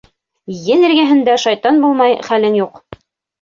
[0.75, 2.83] Ен эргәһендә шайтан булмай, хәлең юҡ!